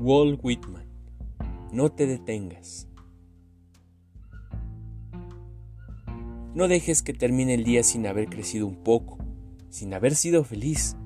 [0.00, 0.86] Walt Whitman,
[1.72, 2.86] no te detengas.
[6.54, 9.18] No dejes que termine el día sin haber crecido un poco,
[9.70, 10.96] sin haber sido feliz,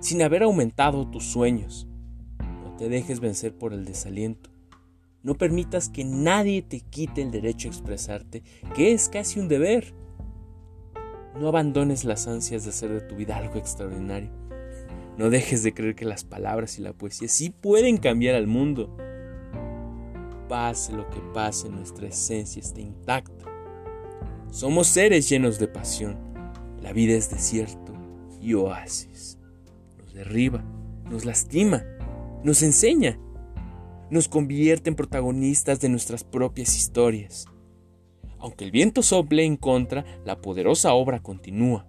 [0.00, 1.86] sin haber aumentado tus sueños.
[2.64, 4.50] No te dejes vencer por el desaliento.
[5.22, 8.42] No permitas que nadie te quite el derecho a expresarte,
[8.74, 9.94] que es casi un deber.
[11.38, 14.30] No abandones las ansias de hacer de tu vida algo extraordinario.
[15.20, 18.96] No dejes de creer que las palabras y la poesía sí pueden cambiar al mundo.
[20.48, 23.44] Pase lo que pase, nuestra esencia está intacta.
[24.50, 26.16] Somos seres llenos de pasión.
[26.80, 27.92] La vida es desierto
[28.40, 29.38] y oasis.
[29.98, 30.64] Nos derriba,
[31.10, 31.84] nos lastima,
[32.42, 33.20] nos enseña,
[34.08, 37.44] nos convierte en protagonistas de nuestras propias historias.
[38.38, 41.86] Aunque el viento sople en contra, la poderosa obra continúa.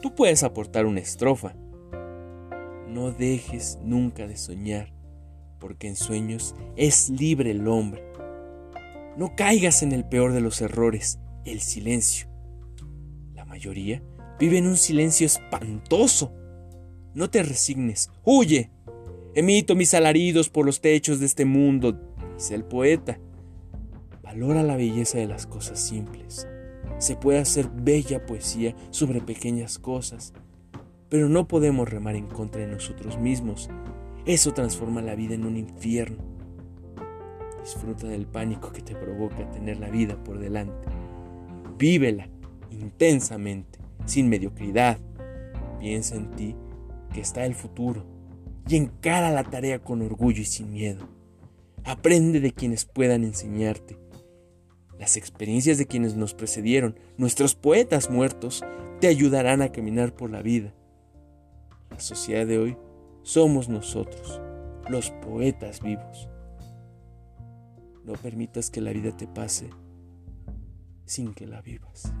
[0.00, 1.54] Tú puedes aportar una estrofa,
[2.94, 4.94] no dejes nunca de soñar,
[5.58, 8.04] porque en sueños es libre el hombre.
[9.16, 12.28] No caigas en el peor de los errores, el silencio.
[13.34, 14.00] La mayoría
[14.38, 16.32] vive en un silencio espantoso.
[17.14, 18.70] No te resignes, huye.
[19.34, 21.98] Emito mis alaridos por los techos de este mundo,
[22.36, 23.18] dice el poeta.
[24.22, 26.46] Valora la belleza de las cosas simples.
[26.98, 30.32] Se puede hacer bella poesía sobre pequeñas cosas
[31.14, 33.70] pero no podemos remar en contra de nosotros mismos.
[34.26, 36.18] Eso transforma la vida en un infierno.
[37.62, 40.88] Disfruta del pánico que te provoca tener la vida por delante.
[41.78, 42.28] Vívela
[42.72, 44.98] intensamente, sin mediocridad.
[45.78, 46.56] Piensa en ti,
[47.12, 48.04] que está el futuro,
[48.66, 51.06] y encara la tarea con orgullo y sin miedo.
[51.84, 54.00] Aprende de quienes puedan enseñarte.
[54.98, 58.64] Las experiencias de quienes nos precedieron, nuestros poetas muertos,
[58.98, 60.74] te ayudarán a caminar por la vida
[61.94, 62.76] la sociedad de hoy
[63.22, 64.40] somos nosotros,
[64.88, 66.28] los poetas vivos.
[68.04, 69.70] No permitas que la vida te pase
[71.04, 72.12] sin que la vivas.